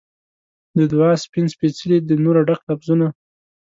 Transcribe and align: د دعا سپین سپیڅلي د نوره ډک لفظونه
د 0.77 0.79
دعا 0.91 1.11
سپین 1.23 1.45
سپیڅلي 1.53 1.97
د 2.01 2.11
نوره 2.23 2.41
ډک 2.47 2.61
لفظونه 2.69 3.07